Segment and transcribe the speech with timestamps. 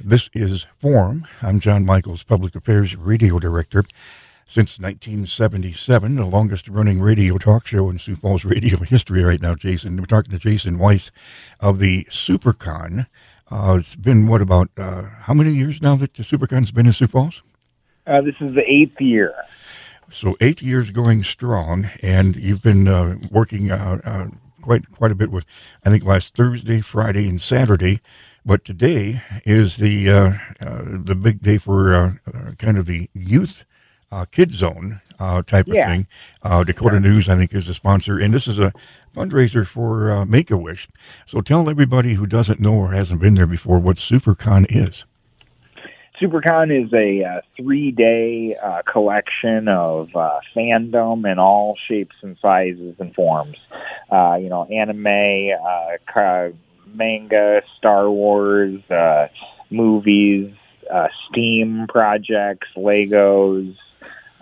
[0.00, 1.26] This is Forum.
[1.42, 3.82] I'm Jon Michaels, Public Affairs Radio Director.
[4.46, 9.56] Since 1977, the longest running radio talk show in Sioux Falls radio history right now,
[9.56, 9.96] Jason.
[9.96, 11.10] We're talking to Jason Weihs
[11.58, 13.08] of the SiouxperCon.
[13.50, 16.92] Uh, it's been, what, about uh, how many years now that the SiouxperCon's been in
[16.92, 17.42] Sioux Falls?
[18.06, 19.34] Uh, this is the eighth year.
[20.10, 24.26] So eight years going strong, and you've been uh, working uh, uh,
[24.62, 25.44] quite quite a bit with,
[25.84, 28.00] I think, last Thursday, Friday, and Saturday.
[28.48, 32.12] But today is the uh, uh, the big day for uh,
[32.56, 33.66] kind of the youth
[34.30, 35.86] kid zone type of Yeah.
[35.86, 36.06] thing.
[36.64, 38.72] Dakota News, I think, is the sponsor, and this is a
[39.14, 40.88] fundraiser for Make a Wish.
[41.26, 45.04] So tell everybody who doesn't know or hasn't been there before what SiouxperCon is.
[46.18, 52.96] SiouxperCon is a uh, three-day uh, collection of uh, fandom in all shapes and sizes
[52.98, 53.58] and forms.
[54.10, 56.48] Uh, you know, anime, uh, ca-
[56.94, 59.28] manga, Star Wars, uh,
[59.70, 60.52] movies,
[60.90, 63.76] uh, Steam projects, Legos.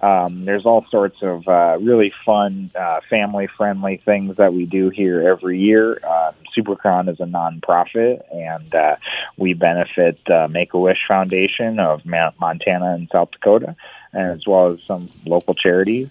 [0.03, 5.27] Um, there's all sorts of uh, really fun, uh, family-friendly things that we do here
[5.27, 5.99] every year.
[6.07, 8.97] Um, SiouxperCon is a nonprofit, and uh,
[9.37, 13.75] we benefit uh, Make a Wish Foundation of Ma- Montana and South Dakota,
[14.13, 16.11] and as well as some local charities.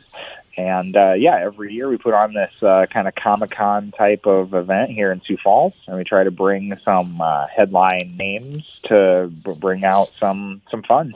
[0.58, 4.26] And uh, yeah, every year we put on this uh, kind of Comic Con type
[4.26, 8.80] of event here in Sioux Falls, and we try to bring some uh, headline names
[8.86, 11.16] to b- bring out some some fun.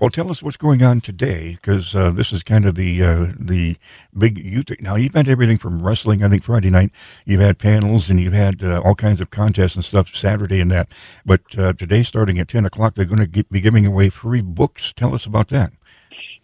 [0.00, 3.26] Well, tell us what's going on today, because uh, this is kind of the uh,
[3.38, 3.76] the
[4.16, 4.66] big youth.
[4.80, 6.24] Now you've had everything from wrestling.
[6.24, 6.90] I think Friday night
[7.26, 10.70] you've had panels and you've had uh, all kinds of contests and stuff Saturday and
[10.70, 10.88] that.
[11.24, 14.92] But uh, today, starting at ten o'clock, they're going to be giving away free books.
[14.96, 15.72] Tell us about that.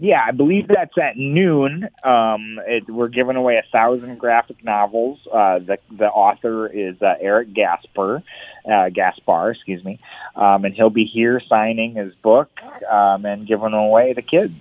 [0.02, 1.86] Yeah, I believe that's at noon.
[2.02, 5.18] Um, it, we're giving away a thousand graphic novels.
[5.30, 8.22] Uh, the the author is uh, Eric Gasper,
[8.64, 10.00] uh, Gaspar, excuse me,
[10.34, 12.48] um, and he'll be here signing his book
[12.90, 14.54] um, and giving away the kids.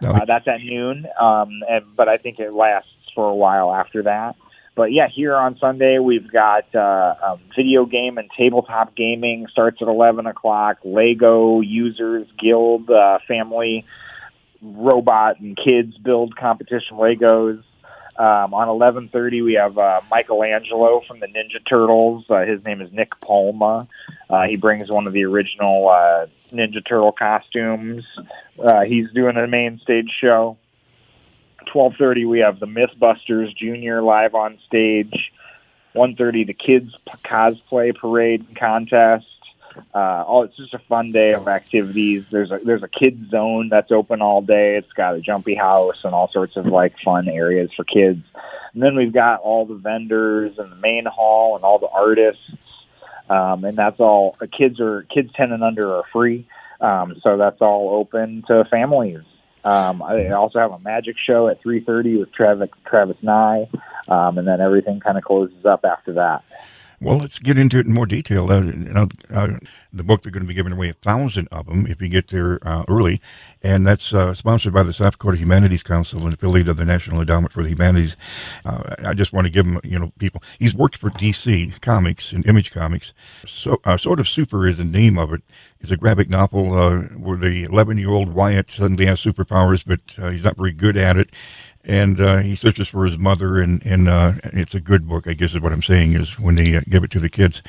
[0.00, 3.74] Now, Uh, that's at noon, um, and, but I think it lasts for a while
[3.74, 4.36] after that.
[4.74, 9.82] But yeah, here on Sunday we've got uh, um, video game and tabletop gaming starts
[9.82, 10.78] at eleven o'clock.
[10.82, 13.84] Lego Users Guild uh, Family
[14.62, 17.62] robot and kids build competition Legos.
[18.16, 22.24] Um, on eleven thirty, we have uh, Michelangelo from the Ninja Turtles.
[22.28, 23.86] Uh, his name is Nick Palma.
[24.28, 28.04] Uh, he brings one of the original uh, Ninja Turtle costumes.
[28.58, 30.58] Uh, he's doing a main stage show.
[31.66, 35.30] Twelve thirty, we have the MythBusters Junior live on stage.
[35.92, 39.26] One thirty, the kids cosplay parade contest.
[39.94, 42.24] Uh, all it's just a fun day of activities.
[42.30, 44.76] There's a there's a kids zone that's open all day.
[44.76, 48.22] It's got a jumpy house and all sorts of like fun areas for kids.
[48.74, 52.52] And then we've got all the vendors and the main hall and all the artists.
[53.30, 54.36] Um, and that's all.
[54.56, 56.46] Kids are kids ten and under are free.
[56.80, 59.20] Um, so that's all open to families.
[59.64, 63.68] Um, I also have a magic show at 3:30 with Travis Travis Nye,
[64.08, 66.44] um, and then everything kind of closes up after that.
[67.00, 68.50] Well, let's get into it in more detail.
[68.50, 69.58] Uh, uh,
[69.92, 72.28] the book they're going to be giving away a thousand of them if you get
[72.28, 73.20] there uh, early,
[73.62, 77.20] and that's uh, sponsored by the South Dakota Humanities Council, an affiliate of the National
[77.20, 78.16] Endowment for the Humanities.
[78.64, 80.42] Uh, I just want to give him, you know, people.
[80.58, 83.12] He's worked for DC Comics and Image Comics.
[83.46, 85.42] So, uh, sort of super is the name of it.
[85.80, 90.00] It's a graphic novel where the 11-year-old Wyatt suddenly has superpowers, but
[90.32, 91.30] he's not very good at it
[91.88, 95.26] and uh, he searches for his mother, and and uh, it's a good book.
[95.26, 97.62] I guess is what I'm saying is when they uh, give it to the kids.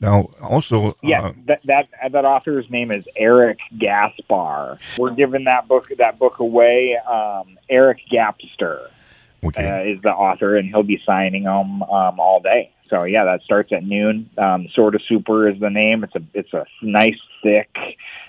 [0.00, 4.78] Now, also, Yeah, uh, that that that author's name is Eric Gaspar.
[4.98, 6.96] We're giving that book that book away.
[6.96, 8.88] Um, Eric Gapstur
[9.44, 12.72] okay, uh, is the author, and he'll be signing them um, all day.
[12.88, 14.30] So yeah, that starts at noon.
[14.38, 16.04] Um, sort of super is the name.
[16.04, 17.74] It's a it's a nice thick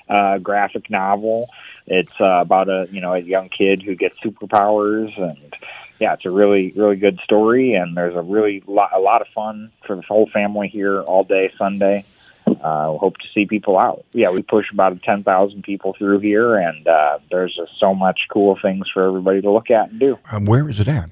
[0.09, 1.49] uh, graphic novel.
[1.85, 5.55] It's uh, about a you know a young kid who gets superpowers, and
[5.99, 7.73] yeah, it's a really really good story.
[7.73, 11.23] And there's a really lot a lot of fun for the whole family here all
[11.23, 12.05] day Sunday.
[12.47, 14.05] Uh, hope to see people out.
[14.13, 18.21] Yeah, we push about ten thousand people through here, and uh, there's just so much
[18.31, 20.17] cool things for everybody to look at and do.
[20.31, 21.09] um, where is it at?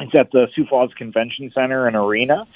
[0.00, 2.46] It's at the Sioux Falls Convention Center and Arena.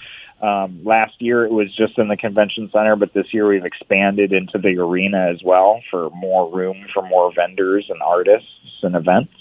[0.43, 4.33] Um, last year it was just in the convention center, but this year we've expanded
[4.33, 8.49] into the arena as well for more room for more vendors and artists
[8.83, 9.33] and events.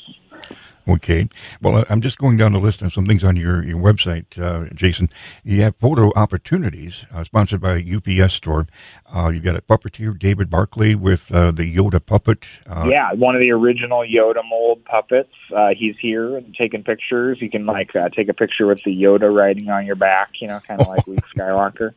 [0.88, 1.30] Okay.
[1.62, 4.38] Well, uh, I'm just going down the list of some things on your, your website,
[4.38, 5.10] uh, Jason.
[5.44, 8.68] You have photo opportunities uh, sponsored by UPS Store.
[9.14, 12.48] Uh, you've got a puppeteer, David Barclay, with uh, the Yoda puppet.
[12.68, 15.34] Uh, yeah, one of the original Yoda mold puppets.
[15.78, 17.38] he's here and taking pictures.
[17.40, 20.60] You can like take a picture with the Yoda riding on your back, you know,
[20.68, 21.94] kind of like Luke Skywalker.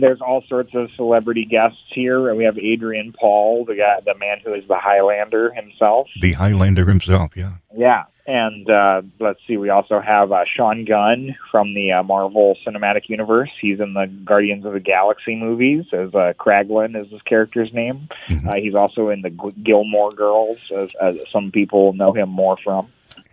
[0.00, 2.34] there's all sorts of celebrity guests here.
[2.34, 6.08] We have Adrian Paul, the guy, the man who is the Highlander himself.
[6.20, 7.54] The Highlander himself, yeah.
[7.76, 12.56] Yeah, and uh, let's see, we also have uh, Sean Gunn from the uh, Marvel
[12.64, 13.50] Cinematic Universe.
[13.60, 18.08] He's in the Guardians of the Galaxy movies as uh, Kraglin is his character's name.
[18.28, 18.48] Mm-hmm.
[18.48, 19.30] Uh, he's also in the
[19.64, 22.88] Gilmore Girls, as, as some people know him more from.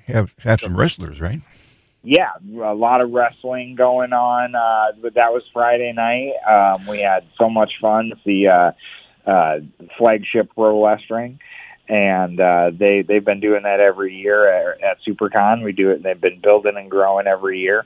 [0.07, 1.41] Have have some wrestlers, right?
[2.01, 2.31] Yeah,
[2.63, 4.55] a lot of wrestling going on.
[4.55, 6.33] Uh, but that was Friday night.
[6.47, 8.13] Um, we had so much fun.
[8.25, 8.71] The uh,
[9.29, 9.59] uh,
[9.99, 11.39] flagship pro wrestling
[11.89, 15.63] and uh, they they've been doing that every year at, at SiouxperCon.
[15.63, 17.85] We do it, and they've been building and growing every year.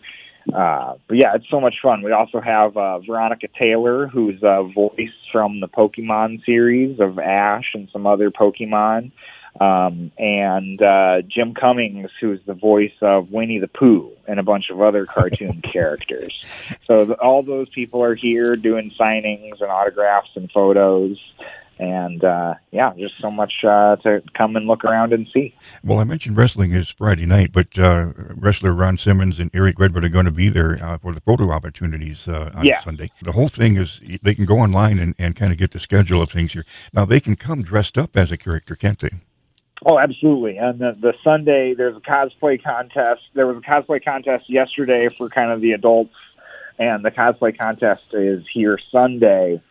[0.53, 2.01] Uh, but yeah, it's so much fun.
[2.01, 7.71] We also have uh, Veronica Taylor, who's a voice from the Pokemon series of Ash
[7.73, 9.13] and some other Pokemon,
[9.61, 14.69] um, and uh, Jim Cummings, who's the voice of Winnie the Pooh and a bunch
[14.69, 16.44] of other cartoon characters.
[16.88, 21.17] So all those people are here doing signings and autographs and photos
[21.79, 25.55] and uh, yeah, just so much uh, to come and look around and see.
[25.83, 30.03] Well, I mentioned wrestling is Friday night, but uh, wrestler Ron Simmons and Eric Redwood
[30.03, 32.81] are going to be there uh, for the photo opportunities uh, on yeah.
[32.81, 33.09] Sunday.
[33.21, 36.21] The whole thing is they can go online and, and kind of get the schedule
[36.21, 36.65] of things here.
[36.93, 39.09] Now they can come dressed up as a character, can't they?
[39.85, 40.57] Oh, absolutely.
[40.57, 43.21] And the, the Sunday, there's a cosplay contest.
[43.33, 46.15] There was a cosplay contest yesterday for kind of the adults,
[46.79, 49.61] and the cosplay contest is here Sunday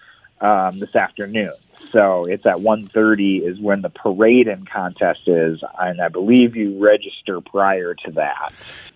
[0.41, 1.53] um, this afternoon.
[1.91, 6.83] So it's at 1.30 is when the parade and contest is, and I believe you
[6.83, 8.53] register prior to that.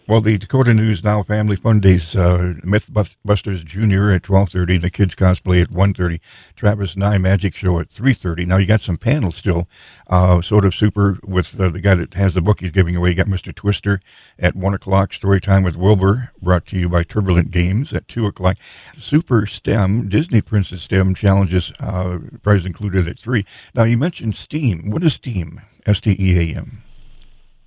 [0.09, 5.17] Well, the Dakota News Now Family Fun Days, uh, Mythbusters Junior at 12.30, the Kids
[5.17, 6.21] Cosplay at 1.30,
[6.55, 8.47] Travis Nye Magic Show at 3.30.
[8.47, 9.69] Now, you got some panels still,
[10.07, 13.09] uh, sort of super with uh, the guy that has the book he's giving away.
[13.09, 13.53] You got Mr.
[13.53, 14.01] Twister
[14.39, 18.27] at 1 o'clock, Story Time with Wilbur, brought to you by Turbulent Games at 2
[18.27, 18.59] o'clock.
[19.01, 23.45] Super STEM, Disney Princess STEM Challenges, uh, prize included at 3.
[23.75, 24.91] Now, you mentioned STEAM.
[24.91, 25.61] What is STEAM?
[25.87, 26.83] S-T-E-A-M.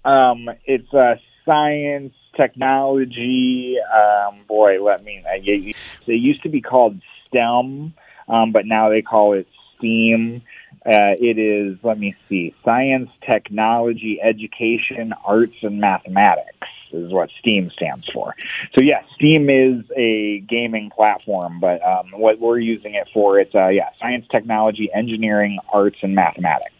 [0.06, 1.16] Um, it's uh,
[1.46, 3.78] science, technology.
[3.94, 5.24] Um, boy, let me.
[5.28, 5.76] I, it
[6.06, 7.94] used to be called STEM,
[8.28, 9.48] um, but now they call it
[9.78, 10.44] STEAM.
[10.86, 17.72] Uh, it is, let me see, science, technology, education, arts, and mathematics is what STEAM
[17.72, 18.36] stands for.
[18.78, 23.54] So yeah, Steam is a gaming platform, but um, what we're using it for, it's
[23.56, 26.76] uh, yeah, science, technology, engineering, arts, and mathematics.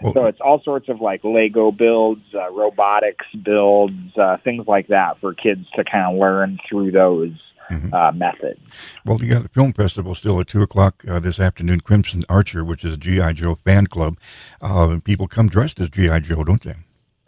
[0.00, 4.88] Well, so it's all sorts of like Lego builds, uh, robotics builds, uh, things like
[4.88, 7.32] that for kids to kind of learn through those
[7.70, 7.92] mm-hmm.
[7.92, 8.60] uh, methods.
[9.04, 11.80] Well, you got the film festival still at two o'clock uh, this afternoon.
[11.80, 14.18] Crimson Archer, which is a GI Joe fan club,
[14.60, 16.74] uh, people come dressed as GI Joe, don't they?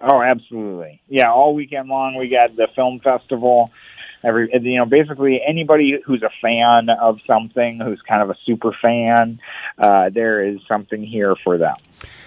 [0.01, 1.03] Oh, absolutely.
[1.09, 3.71] Yeah, all weekend long we got the film festival.
[4.23, 8.73] Every you know, basically anybody who's a fan of something, who's kind of a super
[8.83, 9.41] fan,
[9.79, 11.77] uh, there is something here for them.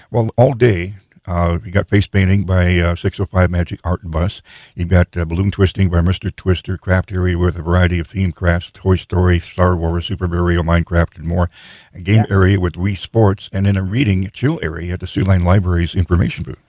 [0.09, 4.41] Well, all day, uh, you got face painting by uh, 605 Magic Art Bus.
[4.75, 6.35] You've got uh, balloon twisting by Mr.
[6.35, 10.63] Twister, craft area with a variety of theme crafts, Toy Story, Star Wars, Super Mario,
[10.63, 11.49] Minecraft, and more.
[11.93, 12.35] A game yeah.
[12.35, 16.43] area with Wii Sports, and then a reading chill area at the Siouxland Library's information
[16.43, 16.59] booth.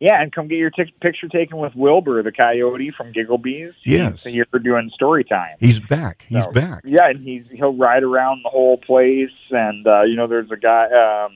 [0.00, 3.74] Yeah, and come get your t- picture taken with Wilbur, the coyote from Gigglebees.
[3.84, 5.56] Yes, you're doing story time.
[5.60, 6.24] He's back.
[6.26, 6.82] He's so, back.
[6.86, 10.56] Yeah, and he's he'll ride around the whole place, and uh, you know, there's a
[10.56, 10.86] guy.
[10.86, 11.32] Um,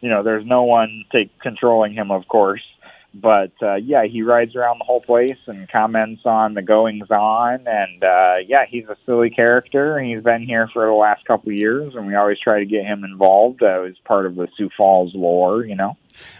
[0.00, 2.62] you know, there's no one take controlling him, of course.
[3.14, 7.68] But uh, yeah, he rides around the whole place and comments on the goings on,
[7.68, 10.00] and uh, yeah, he's a silly character.
[10.00, 12.84] He's been here for the last couple of years, and we always try to get
[12.84, 15.64] him involved uh, as part of the Sioux Falls lore.
[15.64, 15.96] You know.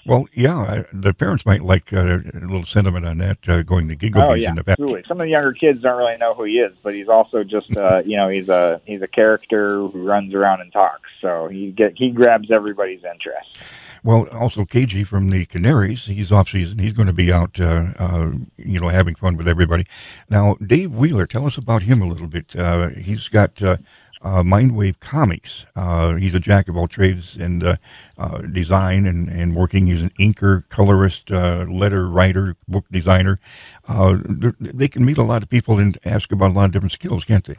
[0.06, 3.96] Well, yeah, the parents might like uh, a little sentiment on that uh, going to
[3.96, 4.74] Gigglebees oh, yeah, in the back.
[4.74, 5.04] Absolutely.
[5.04, 7.76] Some of the younger kids don't really know who he is, but he's also just
[7.76, 11.70] uh, you know he's a he's a character who runs around and talks, so he
[11.70, 13.58] get he grabs everybody's interest.
[14.04, 16.78] Well, also KG from the Canaries, he's off season.
[16.78, 19.86] He's going to be out, uh, uh, you know, having fun with everybody.
[20.28, 22.56] Now, Dave Wheeler, tell us about him a little bit.
[22.56, 23.62] Uh, he's got
[24.22, 25.66] uh, uh, Mindwave Comics.
[25.76, 27.60] Uh, he's a jack of all trades in
[28.52, 29.86] design and, and working.
[29.86, 33.38] He's an inker, colorist, letter writer, book designer.
[33.88, 37.24] they can meet a lot of people and ask about a lot of different skills,
[37.24, 37.56] can't they?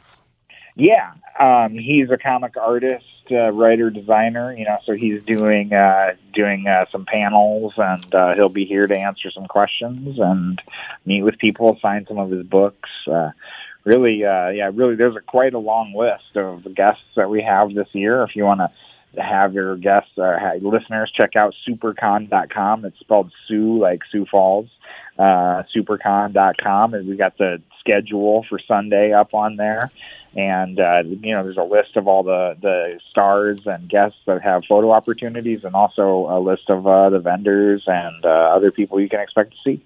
[0.76, 4.52] Yeah, um, he's a comic artist, uh, writer, designer.
[4.52, 8.88] You know, so he's doing uh, doing uh, some panels, and uh, he'll be here
[8.88, 10.60] to answer some questions and
[11.06, 12.90] meet with people, sign some of his books.
[13.84, 17.74] Really, uh, yeah, really, there's a quite a long list of guests that we have
[17.74, 18.22] this year.
[18.22, 18.70] If you want to
[19.20, 22.84] have your guests or uh, listeners check out siouxpercon.com.
[22.84, 24.68] It's spelled Sioux like Sioux Falls.
[25.16, 29.88] Uh, siouxpercon.com and we got the schedule for Sunday up on there
[30.36, 34.42] and uh, you know there's a list of all the the stars and guests that
[34.42, 39.00] have photo opportunities, and also a list of uh, the vendors and uh, other people
[39.00, 39.82] you can expect to see.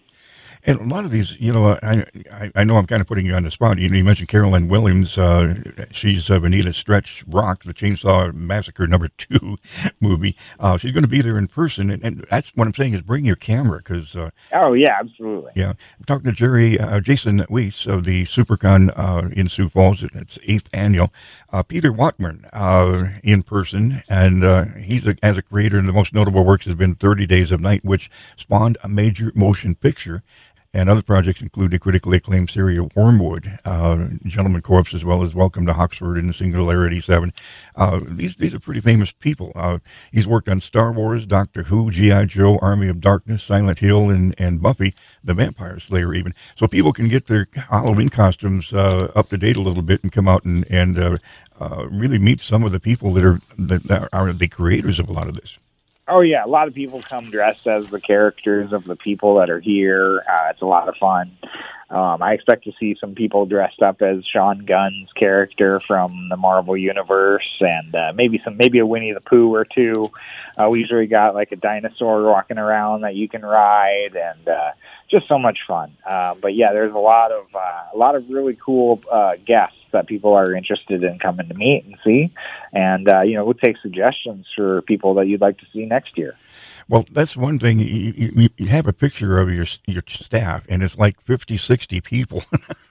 [0.66, 3.26] And a lot of these, you know, I I, I know I'm kind of putting
[3.26, 3.78] you on the spot.
[3.78, 5.16] You, know, you mentioned Carolyn Williams.
[5.16, 5.54] Uh,
[5.90, 9.58] she's uh, Benita Stretch Rock, the Chainsaw Massacre number two
[10.00, 10.36] movie.
[10.58, 13.02] Uh, she's going to be there in person, and, and, that's what I'm saying is
[13.02, 14.14] bring your camera because.
[14.14, 15.52] Uh, oh yeah, absolutely.
[15.54, 20.02] Yeah, I'm talking to Jerry uh, Jason Weihs of the SiouxperCon uh, in Sioux Falls.
[20.02, 21.12] It's eighth annual.
[21.50, 25.92] Uh, Peter Watman uh, in person, and uh, he's a, as a creator, and the
[25.92, 30.22] most notable works has been 30 Days of Night, which spawned a major motion picture.
[30.74, 35.34] And other projects include the critically acclaimed series Wormwood, uh, Gentleman Corpse, as well as
[35.34, 37.32] Welcome to Hoxford and Singularity 7.
[37.74, 39.50] Uh, these, these are pretty famous people.
[39.54, 39.78] Uh,
[40.12, 42.26] he's worked on Star Wars, Doctor Who, G.I.
[42.26, 44.94] Joe, Army of Darkness, Silent Hill, and, and Buffy,
[45.24, 46.34] the Vampire Slayer, even.
[46.54, 50.12] So people can get their Halloween costumes uh, up to date a little bit and
[50.12, 51.16] come out and, and uh,
[51.58, 55.12] uh, really meet some of the people that are, that are the creators of a
[55.12, 55.58] lot of this.
[56.10, 59.50] Oh yeah, a lot of people come dressed as the characters of the people that
[59.50, 60.22] are here.
[60.28, 61.36] Uh, it's a lot of fun.
[61.90, 66.36] Um, I expect to see some people dressed up as Sean Gunn's character from the
[66.36, 70.10] Marvel Universe, and uh, maybe some maybe a Winnie the Pooh or two.
[70.56, 74.72] Uh, we usually got like a dinosaur walking around that you can ride, and uh,
[75.10, 75.94] just so much fun.
[76.06, 79.77] Uh, but yeah, there's a lot of uh, a lot of really cool uh, guests
[79.92, 82.32] that people are interested in coming to meet and see.
[82.72, 86.16] And, uh, you know, we'll take suggestions for people that you'd like to see next
[86.18, 86.36] year.
[86.88, 87.80] Well, that's one thing.
[87.80, 92.00] You, you, you, have a picture of your your staff, and it's like 50, 60
[92.00, 92.42] people.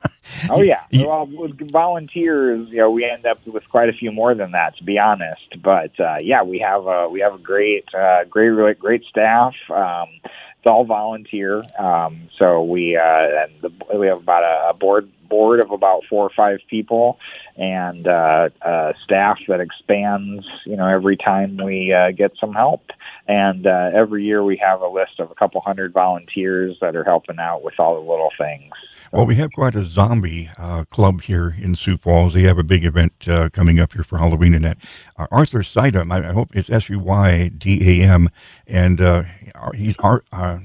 [0.52, 0.84] oh yeah.
[0.94, 4.78] well, with volunteers, you know, we end up with quite a few more than that,
[4.78, 5.62] to be honest.
[5.64, 9.56] But uh, yeah, we have a we have a great, uh, great, great staff.
[9.72, 11.64] Um, it's all volunteer.
[11.80, 16.04] Um, so we uh, and the, we have about a, a board board of about
[16.10, 17.20] four or five people
[17.56, 22.84] and uh, uh, staff that expands, you know, every time we uh, get some help.
[23.28, 27.04] And uh, every year we have a list of a couple hundred volunteers that are
[27.04, 28.72] helping out with all the little things.
[29.12, 32.34] Well, we have quite a zombie uh, club here in Sioux Falls.
[32.34, 34.78] They have a big event uh, coming up here for Halloween and that.
[35.18, 38.30] Uh, Arthur Suydam, I, hope it's S U Y D A M,
[38.68, 39.24] and uh,
[39.74, 40.60] he's our uh,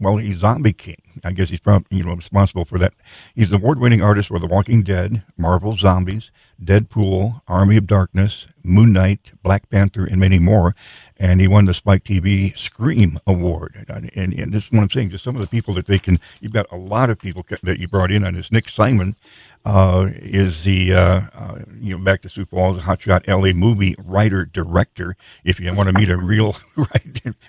[0.00, 1.02] well, he's Zombie King.
[1.24, 2.94] I guess he's probably you know responsible for that.
[3.34, 6.30] He's the award-winning artist for The Walking Dead, Marvel Zombies,
[6.62, 10.74] Deadpool, Army of Darkness, Moon Knight, Black Panther, and many more.
[11.20, 13.84] And he won the Spike TV Scream Award.
[13.88, 15.10] And, and, and this is what I'm saying.
[15.10, 16.20] Just some of the people that they can.
[16.40, 18.52] You've got a lot of people that you brought in on this.
[18.52, 19.16] Nick Simon
[19.64, 24.44] uh, is the uh, uh, you know back to Sioux Falls hotshot LA movie writer
[24.46, 25.16] director.
[25.44, 26.56] If you want to meet a real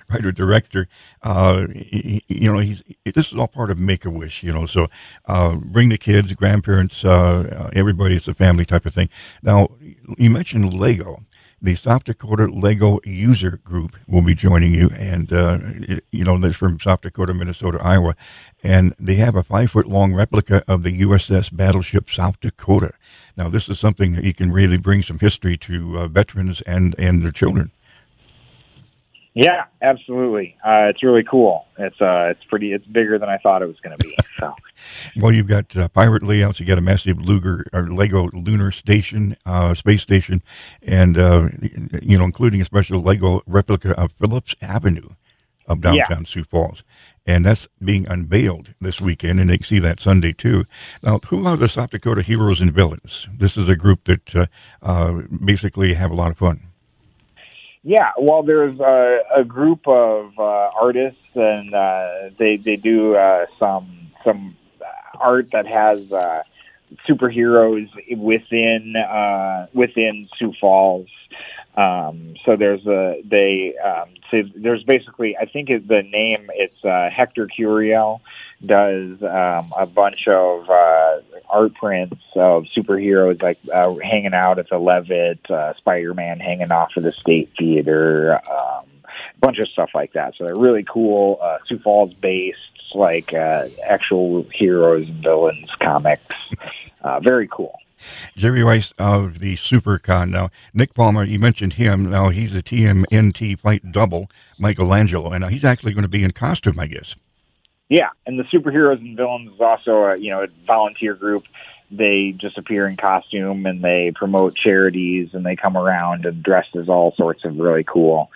[0.10, 0.88] writer director,
[1.24, 4.44] uh, you know he's this is all part of Make a Wish.
[4.44, 4.88] You know, so
[5.28, 8.16] uh, bring the kids, grandparents, uh, everybody.
[8.16, 9.10] It's a family type of thing.
[9.42, 9.70] Now
[10.18, 11.20] you mentioned Lego
[11.62, 15.60] the South Dakota Lego User Group will be joining you, and uh,
[16.12, 18.16] you know they're from South Dakota, Minnesota, Iowa,
[18.64, 22.92] and they have a five foot long replica of the USS Battleship South Dakota.
[23.36, 26.96] Now, this is something that you can really bring some history to uh, veterans and
[26.98, 27.72] and their children.
[29.36, 30.58] Yeah, absolutely.
[30.66, 31.66] Uh, it's really cool.
[31.78, 32.74] It's uh, it's pretty.
[32.74, 34.16] It's bigger than I thought it was going to be.
[34.40, 34.56] So,
[35.18, 36.60] well, you've got uh, pirate layouts.
[36.60, 40.42] You got a massive Luger or Lego lunar station, uh, space station,
[40.82, 41.50] and uh,
[42.02, 45.10] you know, including a special Lego replica of Phillips Avenue
[45.68, 46.28] of downtown yeah.
[46.28, 46.84] Sioux Falls,
[47.28, 50.66] and that's being unveiled this weekend, and they can see that Sunday too.
[51.04, 53.28] Now, who are the South Dakota heroes and villains?
[53.32, 54.48] This is a group that uh,
[54.82, 56.69] uh, basically have a lot of fun.
[57.84, 63.46] Yeah, well, there's a, a group of uh, artists, and uh, they they do uh,
[63.58, 64.56] some some
[65.20, 66.44] art that has uh,
[67.08, 71.08] superheroes within uh, within Sioux Falls.
[71.78, 77.10] Um, so there's a they um, so there's basically I think the name it's uh,
[77.10, 78.20] Hector Curiel
[78.66, 84.70] does um, a bunch of uh, art prints of superheroes like uh, hanging out at
[84.70, 89.92] the Levitt, uh, Spider-Man hanging off of the State Theater, um, a bunch of stuff
[89.94, 90.36] like that.
[90.38, 92.60] So they're really cool, uh, Sioux Falls based,
[92.94, 96.26] like uh, actual heroes and villains comics.
[97.02, 97.80] Uh, very cool.
[98.36, 100.30] Jerry Weihs of the SiouxperCon.
[100.30, 102.10] Now, Nick Palmer, you mentioned him.
[102.10, 106.32] Now, he's a TMNT fight double, Michelangelo, and uh, he's actually going to be in
[106.32, 107.16] costume, I guess.
[107.90, 111.46] Yeah, and the superheroes and villains is also a you know a volunteer group.
[111.92, 116.76] They just appear in costume and they promote charities and they come around and dressed
[116.76, 118.30] as all sorts of really cool,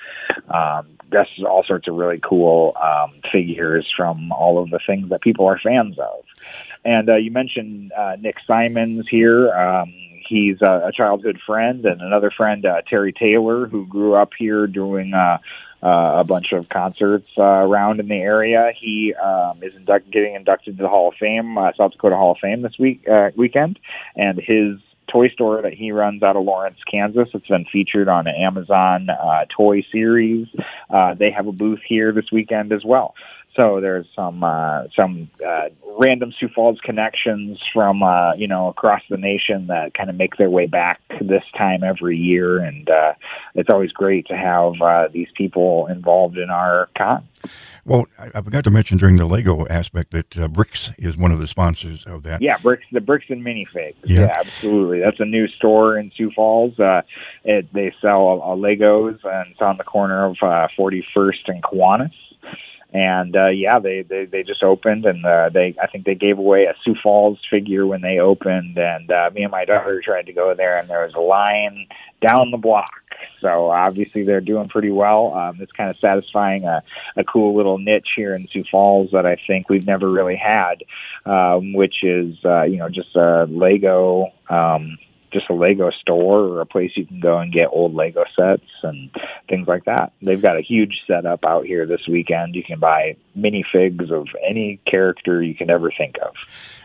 [0.49, 5.09] um, dressed as all sorts of really cool um, figures from all of the things
[5.09, 6.23] that people are fans of.
[6.83, 9.53] And uh, you mentioned uh, Nick Simons here.
[9.53, 9.93] Um,
[10.27, 14.65] he's a, a childhood friend and another friend, uh, Terry Taylor, who grew up here
[14.65, 15.37] doing uh,
[15.83, 18.71] uh, a bunch of concerts uh, around in the area.
[18.75, 22.31] He um, is induct- getting inducted to the Hall of Fame, uh, South Dakota Hall
[22.31, 23.79] of Fame this week uh, weekend,
[24.15, 24.79] and his
[25.11, 27.29] toy store that he runs out of Lawrence, Kansas.
[27.33, 30.47] It's been featured on Amazon uh, toy series.
[30.89, 33.13] Uh, they have a booth here this weekend as well.
[33.55, 35.69] So there's some uh, some uh,
[35.99, 40.37] random Sioux Falls connections from uh, you know across the nation that kind of make
[40.37, 43.13] their way back this time every year, and uh,
[43.53, 47.27] it's always great to have uh, these people involved in our con.
[47.85, 51.39] Well, I, forgot to mention during the Lego aspect that uh, Bricks is one of
[51.39, 52.41] the sponsors of that.
[52.41, 53.95] Yeah, Bricks, the Bricks and Minifigs.
[54.05, 54.21] Yeah.
[54.21, 55.01] yeah, absolutely.
[55.01, 56.79] That's a new store in Sioux Falls.
[56.79, 57.01] Uh,
[57.43, 62.13] it, they sell uh, Legos, and it's on the corner of uh, 41st and Kiwanis
[62.93, 66.37] and uh, yeah, they, they they just opened, and uh, they I think they gave
[66.37, 70.27] away a Sioux Falls figure when they opened, and uh, me and my daughter tried
[70.27, 71.87] to go there, and there was a line
[72.21, 73.01] down the block.
[73.41, 75.33] So obviously they're doing pretty well.
[75.33, 76.83] Um, it's kind of satisfying a,
[77.17, 80.83] a cool little niche here in Sioux Falls that I think we've never really had,
[81.25, 84.27] um, which is uh, you know just a Lego.
[84.49, 84.99] Um,
[85.33, 88.63] just a Lego store or a place you can go and get old Lego sets
[88.83, 89.09] and
[89.49, 90.13] things like that.
[90.21, 92.55] They've got a huge setup out here this weekend.
[92.55, 96.33] You can buy minifigs of any character you can ever think of.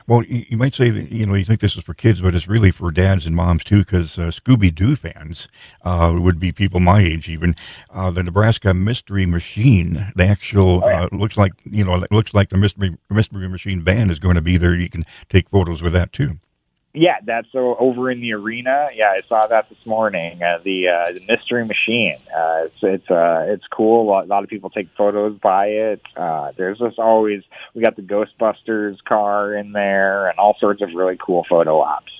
[0.08, 2.48] Well, you might say that you know you think this is for kids, but it's
[2.48, 5.48] really for dads and moms too, because uh, Scooby Doo fans
[5.84, 7.54] uh, would be people my age even.
[7.92, 11.02] Uh, the Nebraska Mystery Machine, the actual oh, yeah.
[11.02, 14.40] Uh, looks like you know looks like the Mystery Mystery Machine band is going to
[14.40, 14.74] be there.
[14.74, 16.38] You can take photos with that too.
[16.98, 18.88] Yeah, that's over in the arena.
[18.92, 20.42] Yeah, I saw that this morning.
[20.42, 22.16] Uh, the uh, the Mystery Machine.
[22.36, 24.02] Uh, it's it's uh, it's cool.
[24.02, 26.02] A lot, a lot of people take photos by it.
[26.16, 30.88] Uh, there's just always we got the Ghostbusters car in there, and all sorts of
[30.92, 32.10] really cool photo ops.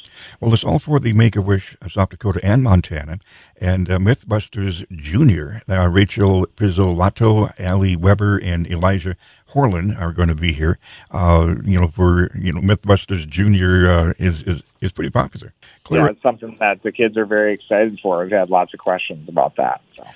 [0.41, 3.19] Well, it's all for the Make a Wish of South Dakota and Montana,
[3.61, 5.63] and uh, Mythbusters Junior.
[5.69, 9.17] Uh, Rachel Pizzolato, Allie Weber, and Elijah
[9.49, 10.79] Horland are going to be here.
[11.11, 15.53] Uh, you know, for you know, MythBusters Junior uh, is is is pretty popular.
[15.91, 18.23] Yeah, it's something that the kids are very excited for.
[18.23, 19.81] We've had lots of questions about that.
[19.97, 20.07] So.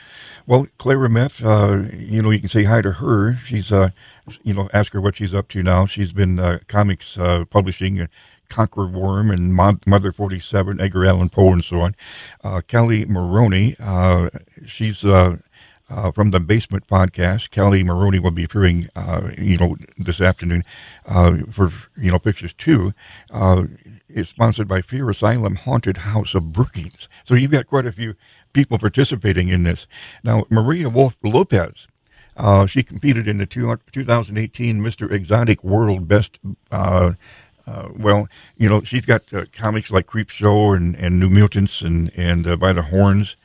[0.47, 3.37] Well, Clara Myth, uh, you know, you can say hi to her.
[3.47, 3.91] She's, uh,
[4.43, 5.87] you know, ask her what she's up to now.
[5.87, 8.09] She's been uh, comics uh, publishing.
[8.53, 11.95] Uh, Conquer Worm and Mother 47, Edgar Allan Poe, and so on.
[12.45, 14.31] Uh, Kelli Maroney, uh,
[14.67, 15.37] she's uh,
[15.91, 17.51] uh, from the Basement Podcast.
[17.51, 20.65] Kelli Maroney will be appearing, uh, you know, this afternoon
[21.07, 22.93] uh, for you know pictures too.
[24.15, 27.09] It's sponsored by Fear Asylum Haunted House of Brookings.
[27.25, 28.15] So you've got quite a few
[28.53, 29.87] people participating in this.
[30.23, 31.89] Now, Maria Wolf Lopez.
[32.35, 35.11] Uh, she competed in the two, 2018 Mr.
[35.11, 36.39] Exotic World Best
[36.71, 37.13] uh,
[37.67, 41.83] uh, well, you know, she's got uh, comics like Creep Show and, and New Mutants
[41.83, 43.37] and, and uh, By the Horns.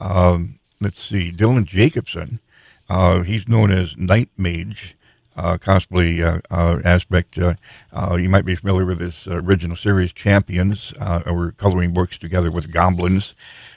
[0.00, 2.40] Um, let's see, Dylan Jacobson.
[2.88, 4.96] Uh, he's known as Night Mage.
[5.36, 7.38] Uh, cosplay uh, uh, aspect.
[7.38, 7.54] Uh,
[7.92, 10.92] uh, you might be familiar with his original series, Champions,
[11.24, 13.34] or coloring books together with goblins.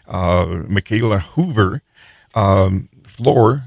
[0.08, 1.82] Mikaela Hoover,
[2.34, 3.64] um, Floor,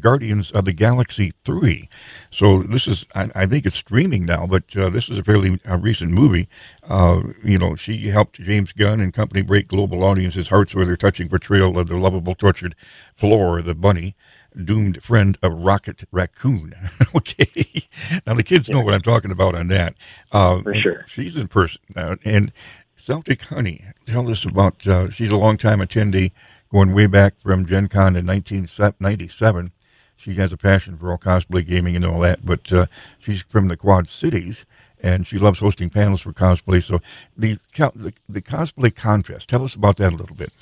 [0.00, 1.88] Guardians of the Galaxy 3.
[2.30, 6.12] So this is, I, I think it's streaming now, but this is a fairly recent
[6.12, 6.48] movie.
[7.44, 11.28] you know, she helped James Gunn and company break global audiences' hearts with her touching
[11.28, 12.74] portrayal of the lovable, tortured
[13.16, 14.16] Floor, the bunny
[14.64, 16.74] doomed friend of Rocket Raccoon.
[17.14, 17.84] okay,
[18.26, 19.94] now the kids know what I'm talking about on that.
[20.32, 22.52] Uh, For sure, she's in person uh, and
[22.96, 23.84] Celtic Honey.
[24.06, 24.86] Tell us about.
[24.86, 26.32] Uh, she's a longtime attendee,
[26.72, 29.72] going way back from Gen Con in 1997.
[30.16, 32.86] She has a passion for all cosplay gaming and all that, but uh,
[33.18, 34.64] she's from the Quad Cities
[35.02, 36.82] and she loves hosting panels for cosplay.
[36.82, 37.00] So
[37.36, 39.48] the, the, the cosplay contest.
[39.48, 40.52] Tell us about that a little bit.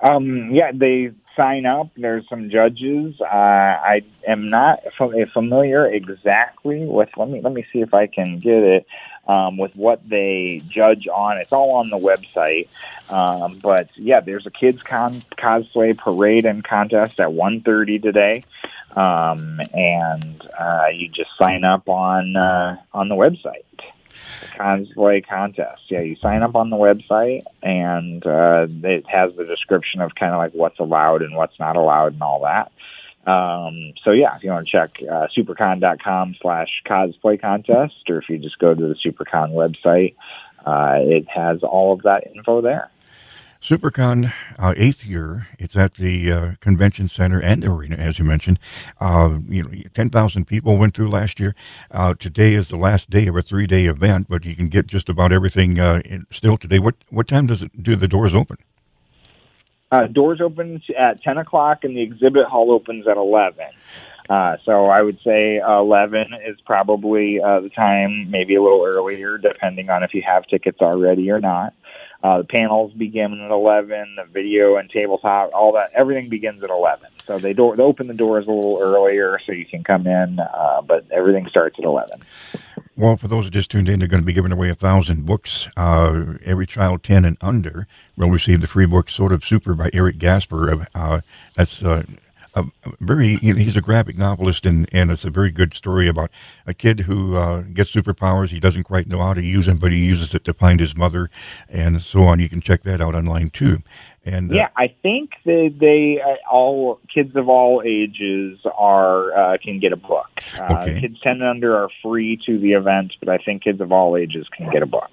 [0.00, 1.88] Um, yeah, they sign up.
[1.96, 3.14] There's some judges.
[3.20, 4.80] Uh, I am not
[5.32, 7.08] familiar exactly with.
[7.16, 8.86] Let me let me see if I can get it
[9.28, 11.38] um, with what they judge on.
[11.38, 12.68] It's all on the website.
[13.10, 18.42] Um, but yeah, there's a kids con- cosplay parade and contest at 1:30 today,
[18.96, 23.64] um, and uh, you just sign up on uh, on the website.
[24.56, 25.82] cosplay contest.
[25.88, 30.32] Yeah, you sign up on the website, and uh, it has the description of kind
[30.32, 32.72] of like what's allowed and what's not allowed and all that.
[33.28, 38.28] Um, so yeah, if you want to check uh, siouxpercon.com slash cosplay contest, or if
[38.30, 40.14] you just go to the Siouxpercon website,
[40.64, 42.90] uh, it has all of that info there.
[43.60, 45.48] SiouxperCon, uh, eighth year.
[45.58, 48.58] It's at the uh, convention center and arena, as you mentioned.
[48.98, 51.54] Uh, you know, ten thousand people went through last year.
[51.90, 55.08] Uh, today is the last day of a three-day event, but you can get just
[55.08, 56.78] about everything uh, still today.
[56.78, 58.56] What what time does it do the doors open?
[59.90, 63.68] Uh, doors open at ten o'clock, and the exhibit hall opens at eleven.
[64.64, 70.02] so I would say eleven is probably the time, maybe a little earlier, depending on
[70.02, 71.74] if you have tickets already or not.
[72.22, 74.16] Uh, the panels begin at 11.
[74.16, 77.08] The video and tabletop, all that, everything begins at 11.
[77.24, 80.82] So they they open the doors a little earlier so you can come in, uh,
[80.82, 82.18] but everything starts at 11.
[82.98, 85.24] Well, for those who just tuned in, they're going to be giving away a thousand
[85.24, 85.68] books.
[85.76, 89.88] Uh, every child 10 and under will receive the free book "Sort of Super by
[89.92, 90.84] Eric Gasper.
[90.96, 91.20] Uh,
[91.54, 92.02] that's uh,
[92.56, 92.64] a,
[93.00, 96.30] very you know, he's a graphic novelist and and it's a very good story about
[96.66, 99.92] a kid who uh, gets superpowers he doesn't quite know how to use them but
[99.92, 101.30] he uses it to find his mother
[101.68, 103.78] and so on you can check that out online too
[104.28, 109.58] and uh, yeah i think they they uh, all kids of all ages are uh,
[109.58, 111.00] can get a book uh, okay.
[111.00, 114.16] kids 10 and under are free to the event but i think kids of all
[114.16, 115.10] ages can get a book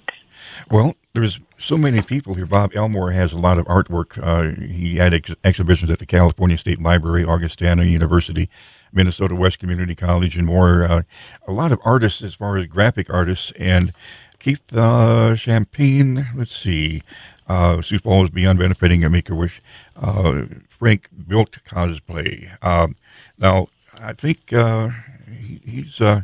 [0.70, 2.46] well, there's so many people here.
[2.46, 4.18] Bob Elmore has a lot of artwork.
[4.22, 8.48] Uh, he had ex- exhibitions at the California State Library, Augustana University,
[8.92, 10.84] Minnesota West Community College, and more.
[10.84, 11.02] Uh,
[11.46, 13.52] a lot of artists as far as graphic artists.
[13.52, 13.92] And
[14.38, 17.02] Keith uh, Champagne, let's see,
[17.48, 19.62] uh, Sioux Falls Beyond Benefiting a Make a Wish.
[20.00, 22.48] Uh, Frank built cosplay.
[22.64, 22.96] Um,
[23.38, 23.68] now,
[24.00, 24.90] I think uh,
[25.30, 26.00] he, he's.
[26.00, 26.22] Uh,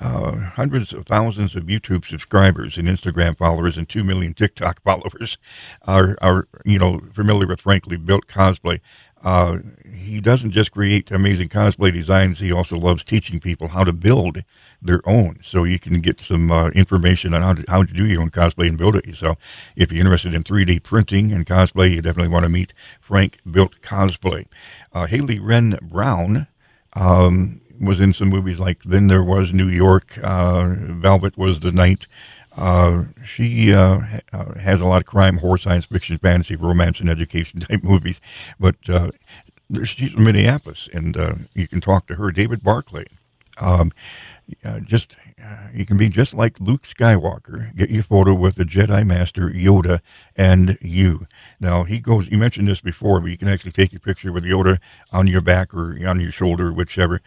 [0.00, 5.38] uh, hundreds of thousands of YouTube subscribers and Instagram followers and two million TikTok followers
[5.86, 8.80] are, are you know familiar with frankly built cosplay.
[10.02, 14.42] He doesn't just create amazing cosplay designs; he also loves teaching people how to build
[14.80, 15.38] their own.
[15.44, 18.30] So you can get some uh, information on how to how to do your own
[18.30, 19.06] cosplay and build it.
[19.06, 19.38] yourself.
[19.76, 23.80] if you're interested in 3D printing and cosplay, you definitely want to meet Frank Built
[23.80, 24.46] Cosplay.
[24.92, 26.46] Uh, Haley Wren Brown.
[26.94, 31.72] Um, was in some movies like Then There Was New York, uh, Velvet Was the
[31.72, 32.06] Night.
[32.56, 34.00] Uh, she uh,
[34.32, 38.20] uh has a lot of crime, horror, science fiction, fantasy, romance, and education type movies.
[38.60, 39.10] But uh,
[39.84, 42.30] she's in Minneapolis, and uh, you can talk to her.
[42.30, 43.06] David Barclay.
[43.58, 43.92] Um,
[44.84, 47.74] just uh, you can be just like Luke Skywalker.
[47.76, 50.00] Get your photo with the Jedi Master Yoda
[50.36, 51.26] and you.
[51.60, 52.28] Now he goes.
[52.28, 54.78] You mentioned this before, but you can actually take your picture with Yoda
[55.12, 57.20] on your back or on your shoulder, whichever.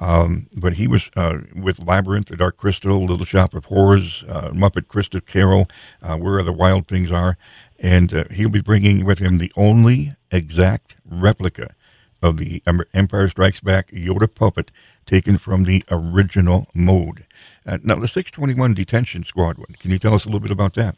[0.00, 4.50] Um, but he was uh, with Labyrinth, The Dark Crystal, Little Shop of Horrors, uh,
[4.50, 5.68] Muppet Christmas Carol,
[6.02, 7.36] uh, Where the Wild Things Are,
[7.78, 11.74] and uh, he'll be bringing with him the only exact replica
[12.22, 12.62] of the
[12.94, 14.70] Empire Strikes Back Yoda puppet
[15.06, 17.26] taken from the original mode.
[17.66, 20.96] Uh, now, the 621 Detention Squadron, can you tell us a little bit about that?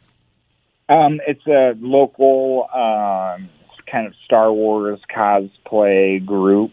[0.87, 3.49] Um, it's a local um,
[3.87, 6.71] kind of Star Wars cosplay group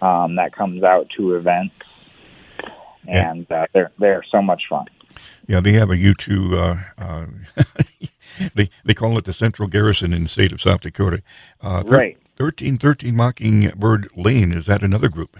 [0.00, 1.74] um, that comes out to events,
[3.06, 4.86] and uh, they're they're so much fun.
[5.46, 6.56] Yeah, they have a U two.
[6.56, 7.26] Uh, uh,
[8.54, 11.22] they they call it the Central Garrison in the state of South Dakota.
[11.60, 12.16] Uh, right.
[12.36, 15.36] Thirteen thirteen Mockingbird Lane is that another group?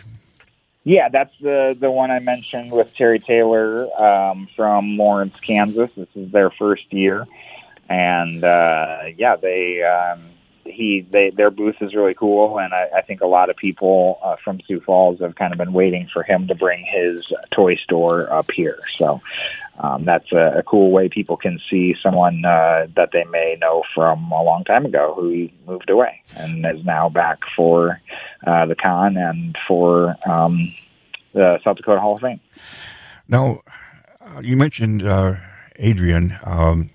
[0.85, 5.91] Yeah, that's the the one I mentioned with Terry Taylor um, from Lawrence, Kansas.
[5.95, 7.27] This is their first year,
[7.89, 10.23] and uh, yeah, they um,
[10.69, 14.19] he they their booth is really cool, and I, I think a lot of people
[14.23, 17.77] uh, from Sioux Falls have kind of been waiting for him to bring his toy
[17.77, 18.79] store up here.
[18.91, 19.21] So
[19.79, 23.83] um, that's a, a cool way people can see someone uh, that they may know
[23.95, 28.01] from a long time ago who moved away and is now back for
[28.47, 30.75] uh, the con and for um,
[31.33, 32.41] the South Dakota Hall of Fame.
[33.29, 33.61] Now,
[34.21, 35.35] uh, you mentioned uh,
[35.77, 36.37] Adrian.
[36.45, 36.91] Um,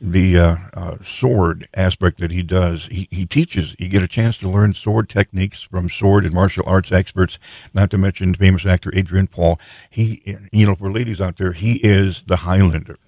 [0.00, 2.86] the uh, uh, sword aspect that he does.
[2.86, 3.74] He, he teaches.
[3.78, 7.38] You get a chance to learn sword techniques from sword and martial arts experts.
[7.74, 9.58] Not to mention famous actor Adrian Paul.
[9.90, 12.98] He, you know, for ladies out there, he is the Highlander.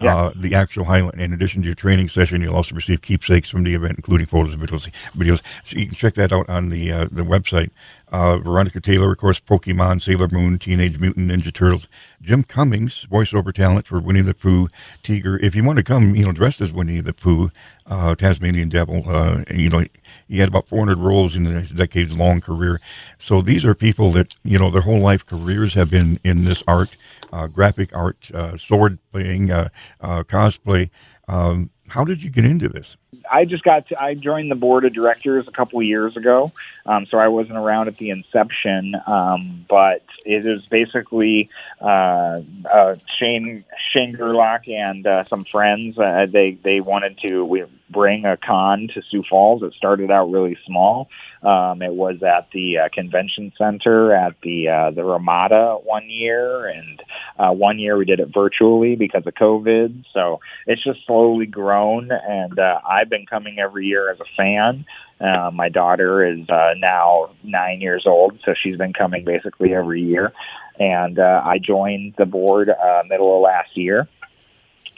[0.00, 0.14] Yeah.
[0.14, 1.20] Uh, the actual Highland.
[1.20, 4.52] In addition to your training session, you'll also receive keepsakes from the event, including photos
[4.52, 4.90] and videos.
[5.16, 5.40] videos.
[5.64, 7.70] So you can check that out on the uh, the website.
[8.12, 11.88] Uh, Veronica Taylor, of course, Pokemon, Sailor Moon, Teenage Mutant Ninja Turtles.
[12.22, 14.68] Jim Cummings, voiceover talent for Winnie the Pooh,
[15.02, 15.38] Tiger.
[15.42, 17.50] If you want to come, you know, dressed as Winnie the Pooh,
[17.86, 19.84] uh, Tasmanian Devil, uh, you know,
[20.28, 22.80] he had about 400 roles in his decades-long career.
[23.18, 26.62] So these are people that, you know, their whole life careers have been in this
[26.66, 26.96] art,
[27.32, 29.68] uh, graphic art, uh, sword playing, uh,
[30.00, 30.90] cosplay.
[31.28, 32.96] Um, how did you get into this?
[33.30, 36.52] I just got to, I joined the board of directors a couple of years ago,
[36.84, 38.94] um, so I wasn't around at the inception.
[39.06, 45.98] Um, but it is basically uh, uh, Shane Shane Gerlach and uh, some friends.
[45.98, 49.62] Uh, they they wanted to we bring a con to Sioux Falls.
[49.62, 51.08] It started out really small.
[51.42, 56.66] Um, it was at the uh, convention center at the uh, the Ramada one year,
[56.66, 57.02] and
[57.38, 60.04] uh, one year we did it virtually because of COVID.
[60.12, 64.86] So it's just slowly grown, and uh, I've been coming every year as a fan.
[65.20, 70.02] Uh, my daughter is uh, now nine years old, so she's been coming basically every
[70.02, 70.32] year.
[70.78, 74.08] And uh, I joined the board uh, middle of last year.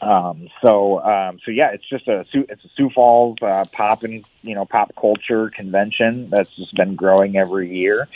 [0.00, 4.24] Um, so, um, so yeah, it's just a it's a Sioux Falls uh, pop and
[4.42, 8.06] you know pop culture convention that's just been growing every year,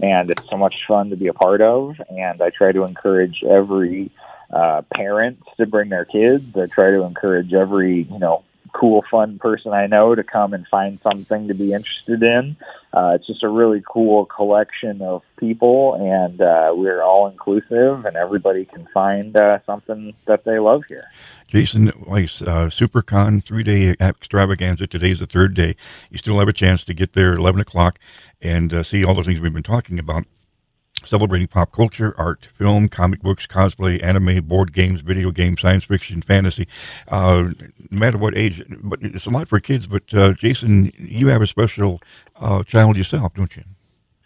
[0.00, 2.00] and it's so much fun to be a part of.
[2.10, 4.12] And I try to encourage every
[4.52, 6.56] uh, parent to bring their kids.
[6.56, 10.66] I try to encourage every you know cool, fun person I know to come and
[10.68, 12.56] find something to be interested in.
[12.92, 18.16] Uh, it's just a really cool collection of people, and uh, we're all inclusive, and
[18.16, 21.08] everybody can find uh, something that they love here.
[21.48, 24.86] Jason Weihs, uh, SiouxperCon three day extravaganza.
[24.86, 25.76] Today's the third day.
[26.10, 27.98] You still have a chance to get there 11 o'clock
[28.40, 30.24] and uh, see all the things we've been talking about
[31.04, 36.22] celebrating pop culture, art, film, comic books, cosplay, anime, board games, video games, science fiction,
[36.22, 36.66] fantasy,
[37.08, 37.50] uh,
[37.90, 38.62] no matter what age.
[38.82, 39.86] But it's a lot for kids.
[39.86, 42.00] But uh, Jason, you have a special
[42.36, 43.64] uh, child yourself, don't you?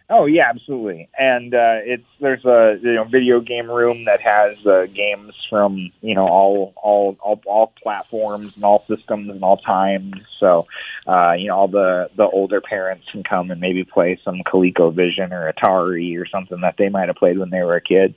[0.09, 1.09] Oh yeah, absolutely.
[1.19, 5.91] And uh, it's there's a you know video game room that has uh, games from
[6.01, 10.15] you know all, all all all platforms and all systems and all times.
[10.39, 10.69] So
[11.09, 15.33] uh, you know all the the older parents can come and maybe play some ColecoVision
[15.33, 18.15] or Atari or something that they might have played when they were a kid.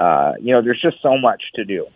[0.00, 1.86] Uh, you know, there's just so much to do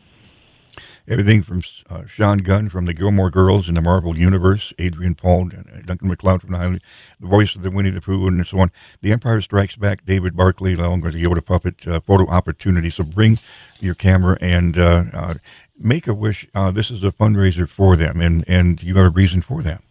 [1.06, 5.50] everything from uh, Sean Gunn from the Gilmore Girls in the Marvel Universe, Adrian Paul,
[5.56, 6.80] uh, Duncan MacLeod from the Highland,
[7.20, 8.70] the voice of the Winnie the Pooh, and so on.
[9.02, 12.90] The Empire Strikes Back, David Barclay, along with the Yoda Puppet uh, photo opportunity.
[12.90, 13.38] So bring
[13.80, 15.34] your camera and uh, uh,
[15.78, 16.46] make a wish.
[16.54, 19.82] Uh, this is a fundraiser for them, and, and you have a reason for that.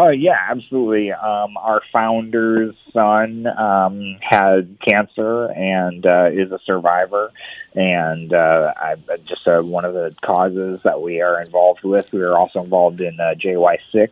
[0.00, 1.10] Oh yeah, absolutely.
[1.10, 7.32] Um, our founder's son um, had cancer and uh, is a survivor,
[7.74, 12.12] and uh, I, just uh, one of the causes that we are involved with.
[12.12, 14.10] We are also involved in uh, JY6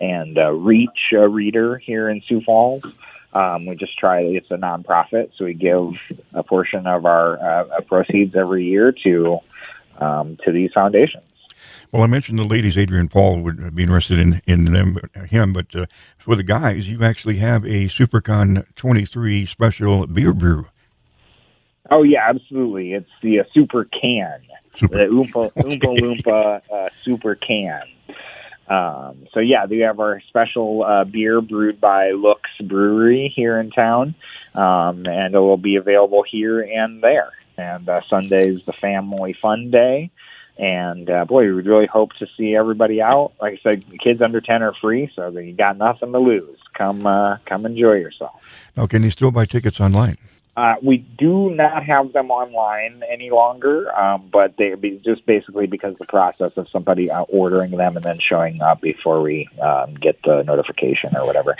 [0.00, 2.84] and uh, Reach a Reader here in Sioux Falls.
[3.32, 4.20] Um, we just try.
[4.20, 5.94] It's a nonprofit, so we give
[6.32, 9.40] a portion of our uh, proceeds every year to
[9.98, 11.24] um, to these foundations.
[11.90, 12.76] Well, I mentioned the ladies.
[12.76, 14.98] Adrian Paul would be interested in in them,
[15.28, 15.86] him, but uh,
[16.18, 20.66] for the guys, you actually have a SiouxperCon 23 special beer brew.
[21.90, 22.92] Oh yeah, absolutely.
[22.92, 24.40] It's the uh, Super Can,
[24.76, 24.98] super.
[24.98, 27.82] the Oompa Oompa Loompa uh, Super Can.
[28.68, 33.70] Um, so yeah, we have our special uh, beer brewed by Looks Brewery here in
[33.70, 34.14] town,
[34.54, 37.30] um, and it will be available here and there.
[37.56, 40.10] And uh, Sunday is the family fun day.
[40.58, 43.32] And uh, boy, we would really hope to see everybody out.
[43.40, 46.58] Like I said, kids under ten are free, so you got nothing to lose.
[46.74, 48.40] Come, uh, come enjoy yourself.
[48.76, 50.16] Now, can you still buy tickets online?
[50.58, 55.96] Uh, we do not have them online any longer, um, but they just basically because
[55.98, 60.20] the process of somebody uh, ordering them and then showing up before we um, get
[60.24, 61.56] the notification or whatever.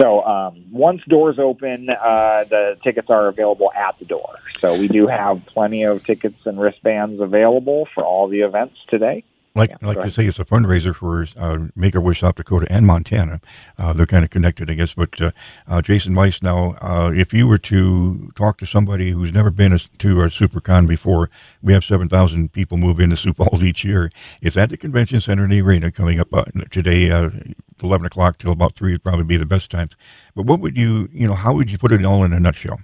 [0.00, 4.40] So um, once doors open, uh, the tickets are available at the door.
[4.58, 9.22] So we do have plenty of tickets and wristbands available for all the events today
[9.54, 12.66] like yeah, like I say, it's a fundraiser for uh, Make a Wish South Dakota
[12.70, 13.40] and Montana.
[13.78, 14.94] Uh, they're kind of connected, I guess.
[14.94, 15.32] But uh,
[15.66, 19.72] uh Jason Weihs, now, uh, if you were to talk to somebody who's never been
[19.72, 21.30] a, to a SiouxperCon before,
[21.62, 24.10] we have seven thousand people move into Sioux Falls each year.
[24.40, 27.08] It's at the convention center in the arena coming up uh, today,
[27.82, 29.96] eleven o'clock till about three would probably be the best times.
[30.34, 32.78] But what would you, you know, how would you put it all in a nutshell?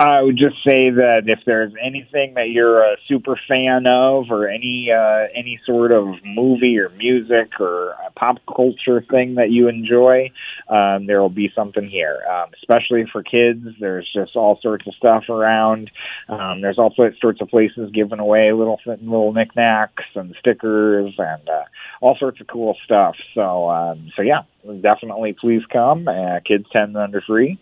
[0.00, 4.48] I would just say that if there's anything that you're a super fan of, or
[4.48, 10.32] any uh, any sort of movie or music or pop culture thing that you enjoy,
[10.70, 13.66] um, there will be something here, um, especially for kids.
[13.78, 15.90] There's just all sorts of stuff around.
[16.30, 21.64] Um, there's all sorts of places giving away little little knickknacks and stickers and uh,
[22.00, 23.16] all sorts of cool stuff.
[23.34, 24.44] So um, so yeah,
[24.80, 26.08] definitely please come.
[26.08, 27.58] Uh, kids ten under free.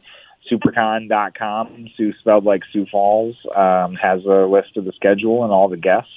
[0.51, 5.69] Siouxpercon.com, Sioux spelled like Sioux Falls, um, has a list of the schedule and all
[5.69, 6.11] the guests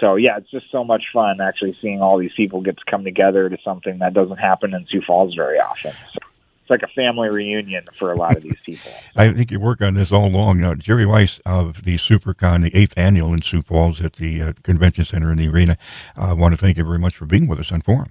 [0.00, 3.04] so yeah, it's just so much fun actually seeing all these people get to come
[3.04, 5.92] together to something that doesn't happen in Sioux Falls very often.
[6.12, 6.18] So
[6.62, 8.92] it's like a family reunion for a lot of these people.
[9.16, 10.62] I think you work on this all along.
[10.62, 14.52] Uh, Jerry Weihs of the SiouxperCon, the eighth annual in Sioux Falls at the uh,
[14.62, 15.76] Convention Center in the arena.
[16.16, 18.10] Uh, I want to thank you very much for being with us on Forum.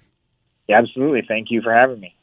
[0.67, 1.23] Yeah, absolutely.
[1.27, 2.15] Thank you for having me.